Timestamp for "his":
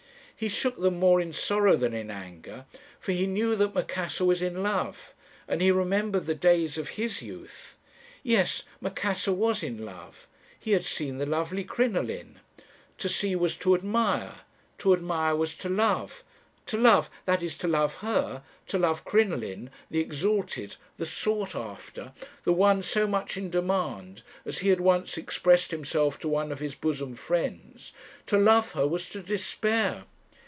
6.97-7.21, 26.61-26.73